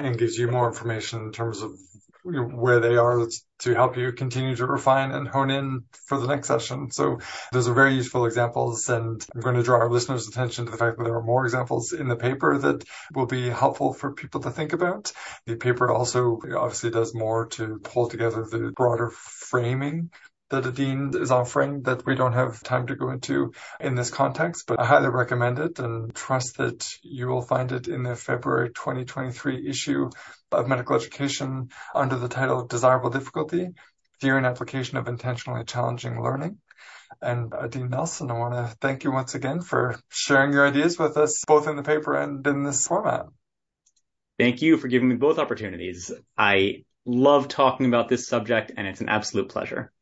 and 0.00 0.18
gives 0.18 0.36
you 0.38 0.48
more 0.48 0.68
information 0.68 1.20
in 1.20 1.32
terms 1.32 1.62
of 1.62 1.72
where 2.22 2.80
they 2.80 2.96
are 2.96 3.26
to 3.60 3.74
help 3.74 3.96
you 3.96 4.12
continue 4.12 4.54
to 4.54 4.66
refine 4.66 5.10
and 5.10 5.26
hone 5.26 5.50
in 5.50 5.84
for 6.06 6.18
the 6.18 6.26
next 6.26 6.48
session. 6.48 6.90
So 6.90 7.18
those 7.52 7.68
are 7.68 7.74
very 7.74 7.94
useful 7.94 8.26
examples 8.26 8.88
and 8.88 9.24
I'm 9.34 9.40
going 9.40 9.56
to 9.56 9.62
draw 9.62 9.78
our 9.78 9.90
listeners' 9.90 10.28
attention 10.28 10.66
to 10.66 10.72
the 10.72 10.76
fact 10.76 10.98
that 10.98 11.04
there 11.04 11.16
are 11.16 11.22
more 11.22 11.44
examples 11.44 11.92
in 11.92 12.08
the 12.08 12.16
paper 12.16 12.58
that 12.58 12.84
will 13.14 13.26
be 13.26 13.48
helpful 13.48 13.94
for 13.94 14.12
people 14.12 14.42
to 14.42 14.50
think 14.50 14.72
about. 14.72 15.12
The 15.46 15.56
paper 15.56 15.90
also 15.90 16.40
obviously 16.56 16.90
does 16.90 17.14
more 17.14 17.46
to 17.48 17.80
pull 17.82 18.08
together 18.08 18.44
the 18.44 18.72
broader 18.76 19.10
framing 19.10 20.10
that 20.50 20.66
Adine 20.66 21.12
is 21.14 21.30
offering 21.30 21.82
that 21.82 22.04
we 22.04 22.14
don't 22.14 22.32
have 22.32 22.62
time 22.62 22.86
to 22.88 22.96
go 22.96 23.10
into 23.10 23.52
in 23.80 23.94
this 23.94 24.10
context, 24.10 24.66
but 24.66 24.80
I 24.80 24.84
highly 24.84 25.08
recommend 25.08 25.58
it 25.58 25.78
and 25.78 26.14
trust 26.14 26.58
that 26.58 26.88
you 27.02 27.28
will 27.28 27.42
find 27.42 27.72
it 27.72 27.88
in 27.88 28.02
the 28.02 28.16
February 28.16 28.68
2023 28.70 29.68
issue 29.68 30.10
of 30.52 30.68
Medical 30.68 30.96
Education 30.96 31.70
under 31.94 32.16
the 32.16 32.28
title 32.28 32.66
Desirable 32.66 33.10
Difficulty, 33.10 33.70
Theory 34.20 34.38
and 34.38 34.46
Application 34.46 34.98
of 34.98 35.08
Intentionally 35.08 35.64
Challenging 35.64 36.20
Learning. 36.20 36.58
And 37.22 37.52
uh, 37.52 37.60
Adine 37.62 37.90
Nelson, 37.90 38.30
I 38.30 38.38
want 38.38 38.54
to 38.54 38.76
thank 38.80 39.04
you 39.04 39.12
once 39.12 39.34
again 39.34 39.60
for 39.60 39.98
sharing 40.08 40.52
your 40.52 40.66
ideas 40.66 40.98
with 40.98 41.16
us, 41.16 41.44
both 41.46 41.68
in 41.68 41.76
the 41.76 41.82
paper 41.82 42.14
and 42.14 42.46
in 42.46 42.64
this 42.64 42.86
format. 42.86 43.26
Thank 44.38 44.62
you 44.62 44.78
for 44.78 44.88
giving 44.88 45.08
me 45.08 45.16
both 45.16 45.38
opportunities. 45.38 46.10
I 46.36 46.84
love 47.04 47.48
talking 47.48 47.86
about 47.86 48.08
this 48.08 48.26
subject 48.26 48.72
and 48.76 48.86
it's 48.86 49.00
an 49.00 49.08
absolute 49.08 49.48
pleasure. 49.48 49.92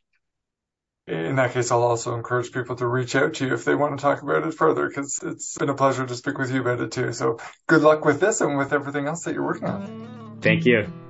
In 1.08 1.36
that 1.36 1.52
case, 1.52 1.70
I'll 1.70 1.82
also 1.82 2.14
encourage 2.14 2.52
people 2.52 2.76
to 2.76 2.86
reach 2.86 3.16
out 3.16 3.34
to 3.34 3.46
you 3.46 3.54
if 3.54 3.64
they 3.64 3.74
want 3.74 3.98
to 3.98 4.02
talk 4.02 4.22
about 4.22 4.46
it 4.46 4.54
further, 4.54 4.86
because 4.88 5.20
it's 5.22 5.56
been 5.56 5.70
a 5.70 5.74
pleasure 5.74 6.06
to 6.06 6.14
speak 6.14 6.38
with 6.38 6.52
you 6.52 6.60
about 6.60 6.80
it 6.80 6.92
too. 6.92 7.12
So 7.12 7.38
good 7.66 7.82
luck 7.82 8.04
with 8.04 8.20
this 8.20 8.40
and 8.40 8.58
with 8.58 8.72
everything 8.72 9.06
else 9.06 9.24
that 9.24 9.34
you're 9.34 9.44
working 9.44 9.68
on. 9.68 10.38
Thank 10.42 10.66
you. 10.66 11.07